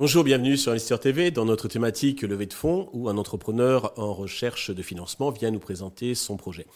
Bonjour, 0.00 0.24
bienvenue 0.24 0.56
sur 0.56 0.72
Investir 0.72 0.98
TV 0.98 1.30
dans 1.30 1.44
notre 1.44 1.68
thématique 1.68 2.22
levée 2.22 2.46
de 2.46 2.54
fonds 2.54 2.88
où 2.94 3.10
un 3.10 3.18
entrepreneur 3.18 3.92
en 3.98 4.14
recherche 4.14 4.70
de 4.70 4.82
financement 4.82 5.30
vient 5.30 5.50
nous 5.50 5.58
présenter 5.58 6.14
son 6.14 6.38
projet. 6.38 6.66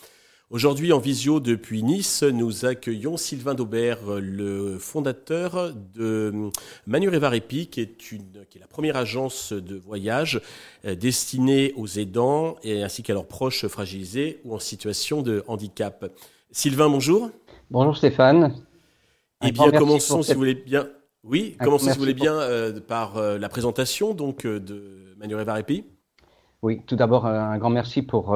Aujourd'hui 0.55 0.93
en 0.93 1.01
visio 1.01 1.41
depuis 1.41 1.83
Nice, 1.83 2.23
nous 2.23 2.65
accueillons 2.65 3.17
Sylvain 3.17 3.55
Daubert, 3.55 3.99
le 4.21 4.79
fondateur 4.79 5.73
de 5.75 6.53
qui 6.87 7.81
est, 7.81 8.13
une, 8.13 8.23
qui 8.49 8.59
est 8.59 8.61
la 8.61 8.69
première 8.69 8.97
agence 8.97 9.53
de 9.53 9.75
voyage 9.75 10.41
euh, 10.85 10.95
destinée 10.95 11.73
aux 11.77 11.89
aidants 11.89 12.55
et 12.63 12.85
ainsi 12.85 13.03
qu'à 13.03 13.15
leurs 13.15 13.27
proches 13.27 13.67
fragilisés 13.67 14.41
ou 14.45 14.55
en 14.55 14.61
situation 14.61 15.23
de 15.23 15.43
handicap. 15.49 16.07
Sylvain, 16.53 16.89
bonjour. 16.89 17.31
Bonjour 17.73 17.97
Stéphane. 17.97 18.55
Eh 19.45 19.51
bien, 19.51 19.73
commençons 19.73 20.23
si 20.23 20.35
vous 20.35 20.39
voulez 20.39 20.55
bien. 20.55 20.87
Oui, 21.25 21.57
commençons 21.59 21.87
si 21.87 21.95
vous 21.95 21.99
voulez 21.99 22.15
bien 22.15 22.35
euh, 22.35 22.79
par 22.79 23.17
euh, 23.17 23.39
la 23.39 23.49
présentation 23.49 24.15
donc 24.15 24.47
euh, 24.47 24.61
de 24.61 25.17
Manu 25.19 25.35
Revarepi. 25.35 25.85
Oui, 26.63 26.81
tout 26.87 26.95
d'abord 26.95 27.27
un 27.27 27.59
grand 27.59 27.71
merci 27.71 28.03
pour 28.03 28.35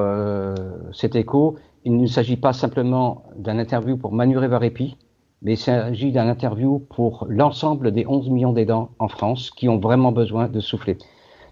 cet 0.92 1.16
écho. 1.16 1.56
Il 1.88 1.96
ne 1.96 2.06
s'agit 2.06 2.36
pas 2.36 2.52
simplement 2.52 3.22
d'un 3.34 3.58
interview 3.58 3.96
pour 3.96 4.12
Manu 4.12 4.36
Revarepi, 4.36 4.98
mais 5.40 5.54
il 5.54 5.56
s'agit 5.56 6.12
d'un 6.12 6.28
interview 6.28 6.80
pour 6.80 7.26
l'ensemble 7.30 7.92
des 7.92 8.04
11 8.06 8.28
millions 8.28 8.52
d'aidants 8.52 8.90
en 8.98 9.08
France 9.08 9.50
qui 9.50 9.70
ont 9.70 9.78
vraiment 9.78 10.12
besoin 10.12 10.48
de 10.48 10.60
souffler. 10.60 10.98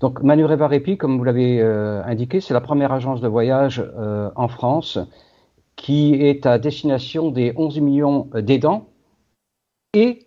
Donc 0.00 0.22
Manu 0.22 0.44
Revarepi, 0.44 0.98
comme 0.98 1.16
vous 1.16 1.24
l'avez 1.24 1.62
indiqué, 1.62 2.42
c'est 2.42 2.52
la 2.52 2.60
première 2.60 2.92
agence 2.92 3.22
de 3.22 3.28
voyage 3.28 3.82
en 4.36 4.48
France 4.48 4.98
qui 5.74 6.12
est 6.12 6.44
à 6.44 6.58
destination 6.58 7.30
des 7.30 7.54
11 7.56 7.80
millions 7.80 8.28
d'aidants 8.34 8.88
et 9.94 10.26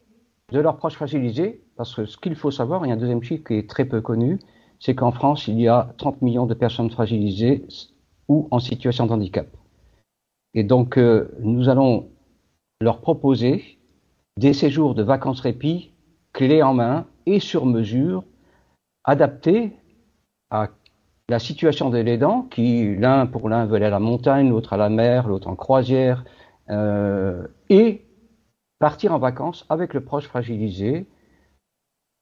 de 0.52 0.60
leurs 0.60 0.78
proches 0.78 0.96
fragilisés, 0.96 1.62
parce 1.78 1.94
que 1.94 2.06
ce 2.06 2.18
qu'il 2.18 2.34
faut 2.34 2.50
savoir, 2.50 2.84
il 2.84 2.90
y 2.90 2.92
a 2.92 2.96
un 2.96 2.98
deuxième 2.98 3.22
chiffre 3.22 3.44
qui 3.44 3.54
est 3.54 3.70
très 3.70 3.86
peu 3.86 4.02
connu, 4.02 4.40
c'est 4.80 4.96
qu'en 4.96 5.12
France, 5.12 5.48
il 5.48 5.62
y 5.62 5.68
a 5.68 5.94
30 6.00 6.24
millions 6.24 6.48
de 6.48 6.56
personnes 6.56 6.90
fragilisées 6.90 7.64
ou 8.28 8.48
en 8.50 8.58
situation 8.58 9.06
de 9.06 9.12
handicap. 9.12 9.46
Et 10.54 10.64
donc, 10.64 10.98
euh, 10.98 11.36
nous 11.40 11.70
allons 11.70 12.10
leur 12.82 13.02
proposer 13.02 13.80
des 14.38 14.54
séjours 14.54 14.96
de 14.96 15.04
vacances 15.04 15.42
répit 15.42 15.92
clés 16.34 16.64
en 16.64 16.74
main 16.74 17.08
et 17.26 17.40
sur 17.40 17.66
mesure, 17.66 18.24
adaptés 19.04 19.74
à 20.50 20.70
la 21.28 21.40
situation 21.40 21.90
de 21.90 21.98
l'aidant, 21.98 22.44
qui 22.44 22.96
l'un 22.96 23.26
pour 23.26 23.50
l'un 23.50 23.66
veut 23.66 23.76
aller 23.76 23.86
à 23.86 23.90
la 23.90 24.00
montagne, 24.00 24.50
l'autre 24.50 24.74
à 24.74 24.78
la 24.78 24.90
mer, 24.90 25.28
l'autre 25.28 25.48
en 25.48 25.56
croisière, 25.56 26.24
euh, 26.70 27.46
et 27.70 28.06
partir 28.80 29.14
en 29.14 29.20
vacances 29.20 29.66
avec 29.70 29.94
le 29.94 30.04
proche 30.04 30.28
fragilisé, 30.28 31.06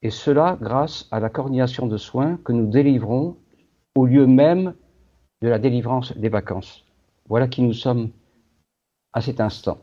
et 0.02 0.10
cela 0.10 0.58
grâce 0.60 1.08
à 1.10 1.20
la 1.20 1.30
coordination 1.30 1.86
de 1.86 1.96
soins 1.96 2.38
que 2.44 2.52
nous 2.52 2.66
délivrons 2.66 3.36
au 3.94 4.06
lieu 4.06 4.26
même 4.26 4.74
de 5.42 5.48
la 5.48 5.58
délivrance 5.58 6.16
des 6.16 6.28
vacances. 6.28 6.87
Voilà 7.28 7.48
qui 7.48 7.62
nous 7.62 7.74
sommes 7.74 8.10
à 9.12 9.20
cet 9.20 9.40
instant. 9.40 9.78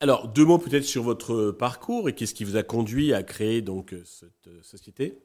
Alors, 0.00 0.28
deux 0.28 0.44
mots 0.44 0.58
peut-être 0.58 0.84
sur 0.84 1.02
votre 1.02 1.50
parcours 1.50 2.08
et 2.08 2.14
qu'est-ce 2.14 2.34
qui 2.34 2.44
vous 2.44 2.56
a 2.56 2.62
conduit 2.62 3.12
à 3.12 3.22
créer 3.24 3.62
donc 3.62 3.94
cette 4.04 4.48
société? 4.62 5.18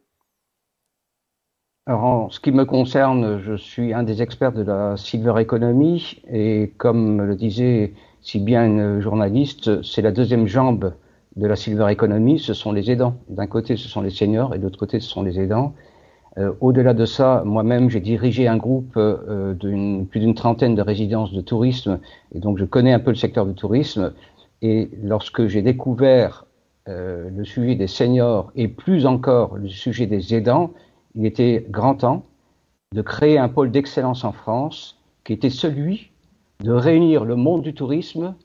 Alors, 1.85 2.03
en 2.03 2.29
ce 2.29 2.39
qui 2.39 2.51
me 2.51 2.65
concerne, 2.65 3.39
je 3.39 3.55
suis 3.55 3.93
un 3.93 4.03
des 4.03 4.21
experts 4.21 4.53
de 4.53 4.63
la 4.63 4.97
silver 4.97 5.33
economy 5.39 6.21
et 6.27 6.73
comme 6.77 7.21
le 7.21 7.35
disait 7.35 7.93
si 8.21 8.39
bien 8.39 8.65
une 8.65 9.01
journaliste, 9.01 9.83
c'est 9.83 10.01
la 10.01 10.11
deuxième 10.11 10.47
jambe 10.47 10.93
de 11.35 11.45
la 11.45 11.55
silver 11.55 11.91
economy, 11.91 12.39
ce 12.39 12.53
sont 12.53 12.71
les 12.71 12.89
aidants. 12.89 13.17
D'un 13.27 13.47
côté, 13.47 13.75
ce 13.75 13.89
sont 13.89 14.01
les 14.01 14.11
seniors 14.11 14.55
et 14.55 14.59
de 14.59 14.63
l'autre 14.63 14.79
côté, 14.79 14.99
ce 14.99 15.09
sont 15.09 15.23
les 15.23 15.39
aidants. 15.39 15.75
Euh, 16.37 16.53
au-delà 16.61 16.93
de 16.93 17.05
ça, 17.05 17.43
moi-même, 17.45 17.89
j'ai 17.89 17.99
dirigé 17.99 18.47
un 18.47 18.57
groupe 18.57 18.93
euh, 18.97 19.53
d'une 19.53 20.07
plus 20.07 20.19
d'une 20.19 20.33
trentaine 20.33 20.73
de 20.73 20.81
résidences 20.81 21.31
de 21.31 21.41
tourisme 21.41 21.99
et 22.33 22.39
donc 22.39 22.57
je 22.57 22.65
connais 22.65 22.91
un 22.91 22.99
peu 22.99 23.11
le 23.11 23.15
secteur 23.15 23.45
du 23.45 23.53
tourisme. 23.53 24.13
Et 24.61 24.89
lorsque 25.03 25.47
j'ai 25.47 25.61
découvert 25.61 26.45
euh, 26.89 27.29
le 27.29 27.45
sujet 27.45 27.75
des 27.75 27.87
seniors 27.87 28.51
et 28.55 28.67
plus 28.67 29.05
encore 29.05 29.57
le 29.57 29.69
sujet 29.69 30.07
des 30.07 30.33
aidants, 30.33 30.71
il 31.15 31.25
était 31.25 31.65
grand 31.69 31.95
temps 31.95 32.25
de 32.93 33.01
créer 33.01 33.37
un 33.37 33.49
pôle 33.49 33.71
d'excellence 33.71 34.23
en 34.23 34.31
France 34.31 34.97
qui 35.23 35.33
était 35.33 35.49
celui 35.49 36.11
de 36.63 36.71
réunir 36.71 37.25
le 37.25 37.35
monde 37.35 37.61
du 37.61 37.73
tourisme 37.73 38.35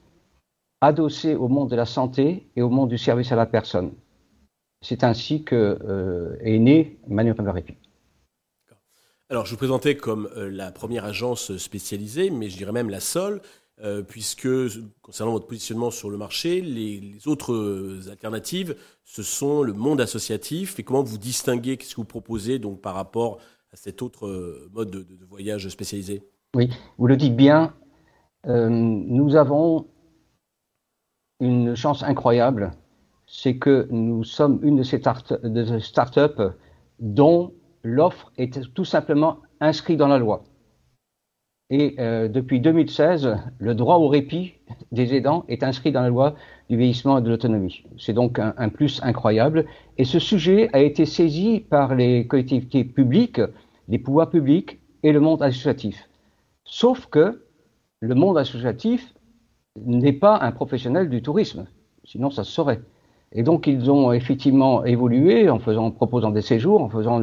adossé 0.81 1.35
au 1.35 1.47
monde 1.47 1.69
de 1.69 1.75
la 1.75 1.85
santé 1.85 2.47
et 2.55 2.61
au 2.61 2.69
monde 2.69 2.89
du 2.89 2.97
service 2.97 3.31
à 3.31 3.35
la 3.35 3.45
personne. 3.45 3.91
C'est 4.81 5.03
ainsi 5.03 5.43
que 5.43 5.77
euh, 5.83 6.37
est 6.41 6.57
né 6.57 6.99
Manu 7.07 7.33
Répi. 7.37 7.75
Alors, 9.29 9.45
je 9.45 9.51
vous 9.51 9.57
présentais 9.57 9.95
comme 9.95 10.29
euh, 10.37 10.49
la 10.49 10.71
première 10.71 11.05
agence 11.05 11.55
spécialisée, 11.57 12.29
mais 12.29 12.49
je 12.49 12.57
dirais 12.57 12.71
même 12.71 12.89
la 12.89 13.01
seule, 13.01 13.41
euh, 13.81 14.01
puisque 14.01 14.47
concernant 15.01 15.33
votre 15.33 15.47
positionnement 15.47 15.91
sur 15.91 16.09
le 16.09 16.17
marché, 16.17 16.61
les, 16.61 17.27
autres 17.27 17.99
alternatives, 18.09 18.75
ce 19.03 19.21
sont 19.21 19.63
le 19.63 19.73
monde 19.73 20.01
associatif. 20.01 20.79
Et 20.79 20.83
comment 20.83 21.03
vous 21.03 21.17
distinguez, 21.17 21.77
qu'est-ce 21.77 21.91
que 21.91 22.01
vous 22.01 22.05
proposez 22.05 22.57
donc 22.57 22.81
par 22.81 22.95
rapport 22.95 23.39
à 23.71 23.75
cet 23.75 24.01
autre 24.01 24.67
mode 24.73 24.89
de, 24.89 25.03
de 25.03 25.25
voyage 25.25 25.67
spécialisé? 25.67 26.23
Oui, 26.55 26.71
vous 26.97 27.05
le 27.05 27.17
dites 27.17 27.35
bien, 27.35 27.75
nous 28.45 29.35
avons 29.35 29.85
une 31.39 31.75
chance 31.75 32.01
incroyable, 32.01 32.71
c'est 33.31 33.57
que 33.57 33.87
nous 33.91 34.23
sommes 34.23 34.59
une 34.63 34.77
de 34.77 34.83
ces 34.83 34.99
start-up 35.79 36.41
dont 36.99 37.53
l'offre 37.83 38.31
est 38.37 38.73
tout 38.73 38.85
simplement 38.85 39.37
inscrite 39.61 39.97
dans 39.97 40.07
la 40.07 40.17
loi. 40.17 40.43
Et 41.69 41.95
euh, 41.99 42.27
depuis 42.27 42.59
2016, 42.59 43.37
le 43.59 43.75
droit 43.75 43.97
au 43.97 44.07
répit 44.07 44.53
des 44.91 45.13
aidants 45.13 45.45
est 45.47 45.61
inscrit 45.61 45.91
dans 45.91 46.01
la 46.01 46.09
loi 46.09 46.35
du 46.71 46.77
vieillissement 46.77 47.19
et 47.19 47.21
de 47.21 47.29
l'autonomie. 47.29 47.83
C'est 47.99 48.13
donc 48.13 48.39
un, 48.39 48.55
un, 48.57 48.69
plus 48.69 48.99
incroyable. 49.03 49.65
Et 49.99 50.05
ce 50.05 50.17
sujet 50.17 50.69
a 50.73 50.79
été 50.79 51.05
saisi 51.05 51.59
par 51.59 51.93
les 51.93 52.25
collectivités 52.25 52.83
publiques, 52.83 53.41
les 53.87 53.99
pouvoirs 53.99 54.31
publics 54.31 54.79
et 55.03 55.11
le 55.11 55.19
monde 55.19 55.43
associatif. 55.43 56.09
Sauf 56.63 57.05
que 57.05 57.45
le 57.99 58.15
monde 58.15 58.39
associatif 58.39 59.13
n'est 59.75 60.13
pas 60.13 60.39
un 60.41 60.51
professionnel 60.51 61.09
du 61.09 61.21
tourisme, 61.21 61.67
sinon 62.03 62.31
ça 62.31 62.43
se 62.43 62.51
saurait. 62.51 62.81
Et 63.33 63.43
donc 63.43 63.67
ils 63.67 63.91
ont 63.91 64.11
effectivement 64.11 64.83
évolué 64.85 65.49
en 65.49 65.59
faisant, 65.59 65.91
proposant 65.91 66.31
des 66.31 66.41
séjours, 66.41 66.81
en 66.81 66.89
faisant 66.89 67.21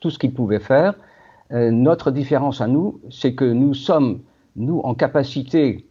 tout 0.00 0.10
ce 0.10 0.18
qu'ils 0.18 0.34
pouvaient 0.34 0.60
faire. 0.60 0.94
Euh, 1.52 1.70
notre 1.70 2.10
différence 2.10 2.60
à 2.60 2.66
nous, 2.66 3.00
c'est 3.10 3.34
que 3.34 3.44
nous 3.44 3.72
sommes, 3.72 4.20
nous, 4.56 4.80
en 4.80 4.94
capacité 4.94 5.86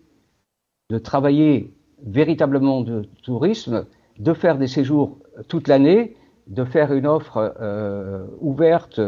de 0.89 0.97
travailler 0.99 1.73
véritablement 2.05 2.81
de 2.81 3.07
tourisme, 3.23 3.85
de 4.19 4.33
faire 4.33 4.57
des 4.57 4.67
séjours 4.67 5.17
toute 5.47 5.67
l'année, 5.67 6.15
de 6.47 6.63
faire 6.63 6.93
une 6.93 7.07
offre 7.07 7.55
euh, 7.59 8.25
ouverte 8.39 9.01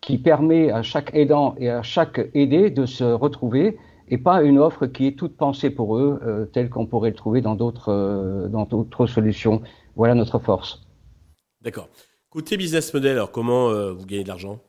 qui 0.00 0.18
permet 0.18 0.70
à 0.70 0.82
chaque 0.82 1.14
aidant 1.14 1.54
et 1.58 1.70
à 1.70 1.82
chaque 1.82 2.20
aidé 2.34 2.70
de 2.70 2.86
se 2.86 3.04
retrouver 3.04 3.78
et 4.10 4.18
pas 4.18 4.42
une 4.42 4.58
offre 4.58 4.86
qui 4.86 5.06
est 5.06 5.12
toute 5.18 5.36
pensée 5.36 5.70
pour 5.70 5.96
eux, 5.96 6.20
euh, 6.24 6.44
telle 6.46 6.70
qu'on 6.70 6.86
pourrait 6.86 7.10
le 7.10 7.16
trouver 7.16 7.40
dans 7.40 7.54
d'autres 7.54 7.92
euh, 7.92 9.06
solutions. 9.06 9.62
Voilà 9.96 10.14
notre 10.14 10.38
force. 10.38 10.82
D'accord. 11.62 11.88
Côté 12.30 12.56
business 12.56 12.92
model, 12.94 13.12
alors 13.12 13.32
comment 13.32 13.68
euh, 13.68 13.92
vous 13.92 14.06
gagnez 14.06 14.22
de 14.22 14.28
l'argent? 14.28 14.60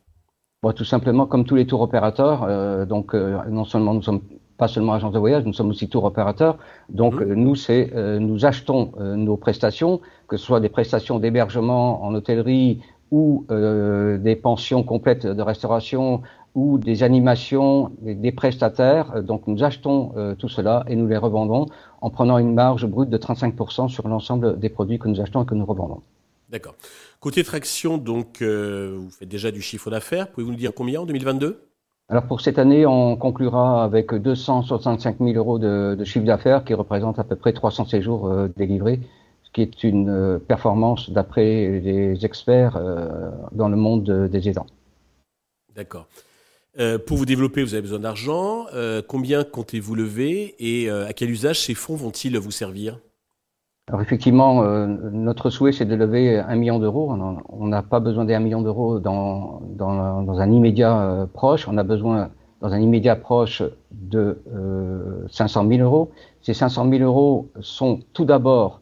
Bon, 0.62 0.72
Tout 0.72 0.84
simplement 0.84 1.26
comme 1.26 1.44
tous 1.44 1.54
les 1.54 1.66
tours 1.66 1.80
opérateurs. 1.80 2.86
donc 2.86 3.14
non 3.14 3.64
seulement 3.64 3.94
nous 3.94 4.02
sommes 4.02 4.20
pas 4.58 4.68
seulement 4.68 4.92
agence 4.92 5.14
de 5.14 5.18
voyage, 5.18 5.42
nous 5.46 5.54
sommes 5.54 5.70
aussi 5.70 5.88
tour 5.88 6.04
opérateurs. 6.04 6.58
Donc 6.90 7.14
mmh. 7.14 7.32
nous, 7.32 7.54
c'est 7.54 7.90
nous 8.18 8.44
achetons 8.44 8.92
nos 8.98 9.38
prestations, 9.38 10.02
que 10.28 10.36
ce 10.36 10.44
soit 10.44 10.60
des 10.60 10.68
prestations 10.68 11.18
d'hébergement 11.18 12.04
en 12.04 12.14
hôtellerie 12.14 12.82
ou 13.10 13.46
des 13.48 14.36
pensions 14.36 14.82
complètes 14.82 15.26
de 15.26 15.42
restauration 15.42 16.20
ou 16.54 16.78
des 16.78 17.02
animations, 17.02 17.92
des, 18.00 18.32
prestataires. 18.32 19.12
Euh, 19.14 19.22
donc 19.22 19.46
nous 19.46 19.62
achetons 19.62 20.12
euh, 20.16 20.34
tout 20.34 20.48
cela 20.48 20.84
et 20.88 20.96
nous 20.96 21.06
les 21.06 21.16
revendons 21.16 21.66
en 22.00 22.10
prenant 22.10 22.38
une 22.38 22.54
marge 22.54 22.86
brute 22.86 23.10
de 23.10 23.18
35% 23.18 23.88
sur 23.88 24.08
l'ensemble 24.08 24.58
des 24.58 24.68
produits 24.68 24.98
que 24.98 25.08
nous 25.08 25.20
achetons 25.20 25.42
et 25.42 25.46
que 25.46 25.54
nous 25.54 25.66
revendons. 25.66 26.02
D'accord. 26.48 26.74
Côté 27.20 27.44
traction, 27.44 27.98
donc 27.98 28.42
euh, 28.42 28.96
vous 28.98 29.10
faites 29.10 29.28
déjà 29.28 29.50
du 29.50 29.60
chiffre 29.60 29.90
d'affaires. 29.90 30.28
Pouvez-vous 30.28 30.52
nous 30.52 30.56
dire 30.56 30.72
combien 30.74 31.00
en 31.00 31.06
2022 31.06 31.66
alors 32.12 32.24
pour 32.24 32.40
cette 32.40 32.58
année, 32.58 32.86
on 32.86 33.16
conclura 33.16 33.84
avec 33.84 34.12
265 34.12 35.18
000 35.20 35.30
euros 35.34 35.60
de, 35.60 35.94
de 35.96 36.04
chiffre 36.04 36.24
d'affaires 36.24 36.64
qui 36.64 36.74
représente 36.74 37.20
à 37.20 37.22
peu 37.22 37.36
près 37.36 37.52
300 37.52 37.84
séjours 37.84 38.28
délivrés, 38.56 38.98
ce 39.44 39.50
qui 39.52 39.62
est 39.62 39.84
une 39.84 40.40
performance 40.40 41.10
d'après 41.10 41.78
les 41.78 42.24
experts 42.24 42.76
dans 43.52 43.68
le 43.68 43.76
monde 43.76 44.28
des 44.28 44.48
aidants. 44.48 44.66
D'accord. 45.76 46.08
Euh, 46.78 46.98
pour 46.98 47.16
vous 47.16 47.26
développer, 47.26 47.62
vous 47.62 47.74
avez 47.74 47.82
besoin 47.82 47.98
d'argent. 47.98 48.66
Euh, 48.74 49.02
combien 49.06 49.42
comptez-vous 49.42 49.94
lever 49.94 50.54
et 50.58 50.88
euh, 50.88 51.08
à 51.08 51.12
quel 51.12 51.30
usage 51.30 51.60
ces 51.60 51.74
fonds 51.74 51.96
vont-ils 51.96 52.38
vous 52.38 52.50
servir? 52.50 53.00
Alors 53.88 54.02
effectivement, 54.02 54.62
notre 54.86 55.50
souhait 55.50 55.72
c'est 55.72 55.84
de 55.84 55.96
lever 55.96 56.38
un 56.38 56.54
million 56.54 56.78
d'euros. 56.78 57.12
On 57.48 57.66
n'a 57.66 57.82
pas 57.82 57.98
besoin 57.98 58.24
d'un 58.24 58.38
million 58.38 58.62
d'euros 58.62 59.00
dans, 59.00 59.62
dans, 59.64 60.22
dans, 60.22 60.38
un 60.38 60.52
immédiat 60.52 61.28
proche. 61.32 61.66
On 61.66 61.76
a 61.76 61.82
besoin 61.82 62.30
dans 62.60 62.72
un 62.72 62.78
immédiat 62.78 63.16
proche 63.16 63.64
de 63.90 64.38
500 65.28 65.66
000 65.66 65.82
euros. 65.82 66.12
Ces 66.40 66.54
500 66.54 66.88
000 66.88 67.02
euros 67.02 67.50
sont 67.58 67.98
tout 68.12 68.24
d'abord 68.24 68.80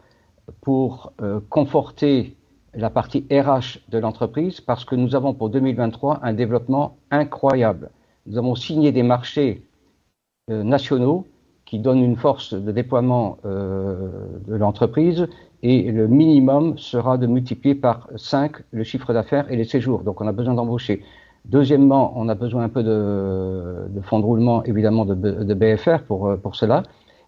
pour 0.61 1.15
conforter 1.49 2.37
la 2.75 2.91
partie 2.91 3.25
RH 3.31 3.81
de 3.89 3.99
l'entreprise 3.99 4.61
parce 4.61 4.85
que 4.85 4.95
nous 4.95 5.15
avons 5.15 5.35
pour 5.35 5.51
2023 5.51 6.21
un 6.23 6.33
développement 6.33 6.97
incroyable. 7.11 7.91
Nous 8.27 8.39
avons 8.39 8.55
signé 8.55 8.93
des 8.93 9.03
marchés 9.03 9.63
euh, 10.51 10.63
nationaux 10.63 11.27
qui 11.65 11.79
donnent 11.79 12.03
une 12.03 12.17
force 12.17 12.55
de 12.55 12.73
déploiement 12.73 13.39
euh, 13.45 14.11
de 14.47 14.55
l'entreprise 14.55 15.27
et 15.63 15.91
le 15.91 16.07
minimum 16.07 16.79
sera 16.79 17.19
de 17.19 17.27
multiplier 17.27 17.75
par 17.75 18.09
5 18.17 18.53
le 18.71 18.85
chiffre 18.85 19.13
d'affaires 19.13 19.51
et 19.51 19.57
les 19.57 19.65
séjours. 19.65 20.03
Donc 20.03 20.21
on 20.21 20.27
a 20.27 20.33
besoin 20.33 20.55
d'embaucher. 20.55 21.03
Deuxièmement, 21.45 22.13
on 22.17 22.29
a 22.29 22.35
besoin 22.35 22.65
un 22.65 22.69
peu 22.69 22.83
de, 22.83 24.01
fonds 24.03 24.19
de 24.21 24.25
roulement, 24.25 24.63
évidemment, 24.65 25.05
de, 25.05 25.55
BFR 25.55 26.03
pour, 26.07 26.37
pour 26.43 26.57
cela. 26.57 26.83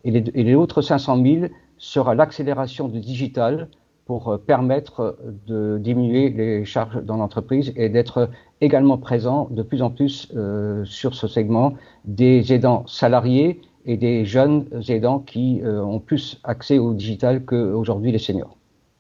Et 0.05 0.11
les, 0.11 0.25
et 0.35 0.43
les 0.43 0.55
autres 0.55 0.83
500 0.83 1.23
000 1.23 1.47
sera 1.79 2.15
l'accélération 2.15 2.89
du 2.89 3.01
digital 3.01 3.69
pour 4.11 4.27
euh, 4.27 4.39
permettre 4.39 5.17
de 5.47 5.79
diminuer 5.79 6.31
les 6.31 6.65
charges 6.65 7.01
dans 7.05 7.17
l'entreprise 7.17 7.73
et 7.77 7.89
d'être 7.89 8.29
également 8.61 8.99
présent 8.99 9.47
de 9.53 9.63
plus 9.63 9.83
en 9.83 9.91
plus 9.91 10.27
euh, 10.35 10.85
sur 10.85 11.15
ce 11.15 11.29
segment 11.29 11.75
des 12.05 12.53
aidants 12.53 12.85
salariés 12.89 13.61
et 13.87 13.97
des 13.97 14.25
jeunes 14.25 14.67
aidants 14.89 15.21
qui 15.21 15.61
euh, 15.63 15.81
ont 15.81 16.01
plus 16.01 16.41
accès 16.43 16.79
au 16.79 16.93
digital 16.93 17.45
qu'aujourd'hui 17.45 18.11
les 18.11 18.19
seniors. 18.19 18.57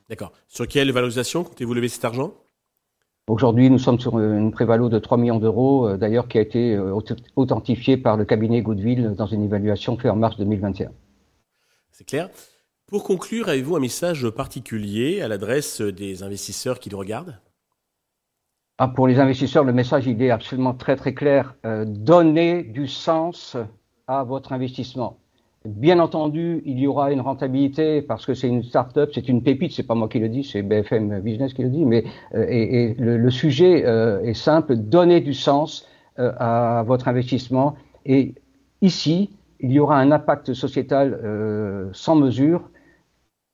D'accord. 0.08 0.30
Sur 0.46 0.68
quelle 0.68 0.92
valorisation 0.92 1.42
comptez-vous 1.42 1.74
lever 1.74 1.88
cet 1.88 2.04
argent? 2.04 2.30
Aujourd'hui, 3.26 3.68
nous 3.68 3.78
sommes 3.78 3.98
sur 3.98 4.16
une 4.20 4.52
prévalo 4.52 4.88
de 4.88 5.00
3 5.00 5.18
millions 5.18 5.40
d'euros, 5.40 5.96
d'ailleurs 5.96 6.28
qui 6.28 6.38
a 6.38 6.40
été 6.40 6.78
authentifiée 7.34 7.96
par 7.96 8.16
le 8.16 8.24
cabinet 8.24 8.62
Goodwill 8.62 9.14
dans 9.16 9.26
une 9.26 9.42
évaluation 9.42 9.96
faite 9.96 10.12
en 10.12 10.16
mars 10.16 10.36
2021. 10.36 10.92
C'est 11.90 12.06
clair. 12.06 12.28
Pour 12.90 13.04
conclure, 13.04 13.48
avez-vous 13.48 13.76
un 13.76 13.80
message 13.80 14.28
particulier 14.30 15.22
à 15.22 15.28
l'adresse 15.28 15.80
des 15.80 16.24
investisseurs 16.24 16.80
qui 16.80 16.90
le 16.90 16.96
regardent? 16.96 17.38
Ah, 18.78 18.88
Pour 18.88 19.06
les 19.06 19.20
investisseurs, 19.20 19.62
le 19.62 19.72
message 19.72 20.08
il 20.08 20.20
est 20.20 20.30
absolument 20.30 20.74
très 20.74 20.96
très 20.96 21.14
clair. 21.14 21.54
Euh, 21.64 21.84
donnez 21.86 22.64
du 22.64 22.88
sens 22.88 23.56
à 24.08 24.24
votre 24.24 24.52
investissement. 24.52 25.18
Bien 25.64 26.00
entendu, 26.00 26.62
il 26.64 26.80
y 26.80 26.88
aura 26.88 27.12
une 27.12 27.20
rentabilité 27.20 28.02
parce 28.02 28.26
que 28.26 28.34
c'est 28.34 28.48
une 28.48 28.64
start-up, 28.64 29.10
c'est 29.14 29.28
une 29.28 29.44
pépite, 29.44 29.70
c'est 29.70 29.86
pas 29.86 29.94
moi 29.94 30.08
qui 30.08 30.18
le 30.18 30.28
dis, 30.28 30.42
c'est 30.42 30.62
BFM 30.62 31.20
Business 31.20 31.54
qui 31.54 31.62
le 31.62 31.68
dit, 31.68 31.84
mais 31.84 32.02
euh, 32.34 32.94
le, 32.98 33.30
sujet 33.30 33.86
euh, 33.86 34.20
est 34.22 34.34
simple, 34.34 34.74
donnez 34.74 35.20
du 35.20 35.34
sens 35.34 35.86
à 36.16 36.82
votre 36.86 37.06
investissement 37.06 37.76
et 38.04 38.34
ici, 38.82 39.30
il 39.60 39.70
y 39.70 39.78
aura 39.78 39.98
un 39.98 40.10
impact 40.10 40.52
sociétal 40.54 41.18
sans 41.92 42.14
mesure 42.14 42.68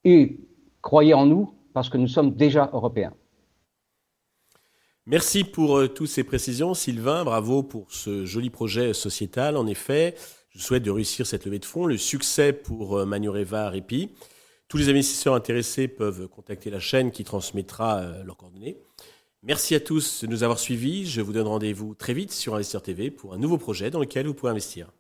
et 0.07 0.39
croyez 0.83 1.15
en 1.15 1.27
nous 1.27 1.53
parce 1.75 1.91
que 1.91 1.99
nous 1.99 2.07
sommes 2.07 2.35
déjà 2.35 2.71
européens. 2.73 3.13
Merci 5.05 5.45
pour 5.45 5.79
euh, 5.79 5.89
toutes 5.89 6.09
ces 6.09 6.25
précisions, 6.25 6.75
Sylvain. 6.75 7.25
Bravo 7.25 7.63
pour 7.63 7.93
ce 7.93 8.25
joli 8.25 8.51
projet 8.51 8.95
sociétal. 8.95 9.57
En 9.57 9.67
effet, 9.67 10.15
je 10.51 10.61
souhaite 10.61 10.85
de 10.85 10.91
réussir 10.91 11.27
cette 11.27 11.45
levée 11.45 11.59
de 11.59 11.65
fonds. 11.65 11.87
Le 11.87 11.97
succès 11.97 12.53
pour 12.53 12.99
euh, 12.99 13.05
Manureva 13.05 13.69
Répi. 13.69 14.13
Tous 14.69 14.79
les 14.79 14.89
investisseurs 14.89 15.35
intéressés 15.35 15.89
peuvent 15.89 16.29
contacter 16.29 16.71
la 16.71 16.81
chaîne 16.81 17.11
qui 17.11 17.25
transmettra 17.25 17.99
euh, 17.99 18.25
leurs 18.25 18.37
coordonnées. 18.37 18.79
Merci 19.43 19.75
à 19.75 19.81
tous 19.81 20.23
de 20.25 20.29
nous 20.29 20.45
avoir 20.45 20.59
suivis. 20.59 21.07
Je 21.07 21.21
vous 21.21 21.33
donne 21.33 21.47
rendez-vous 21.47 21.95
très 21.95 22.15
vite 22.15 22.33
sur 22.33 22.55
Investir 22.55 22.81
TV 22.81 23.11
pour 23.11 23.35
un 23.35 23.39
nouveau 23.39 23.59
projet 23.59 23.91
dans 23.91 24.01
lequel 24.01 24.27
vous 24.27 24.35
pouvez 24.35 24.51
investir. 24.51 24.93